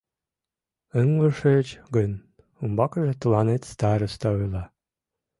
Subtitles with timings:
[0.99, 2.11] Ыҥлышыч гын,
[2.63, 4.63] умбакыже тыланет староста ойла...